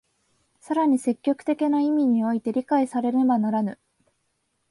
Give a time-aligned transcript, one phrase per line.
[0.61, 3.79] 更に積極的な意味において理解されねばならぬ。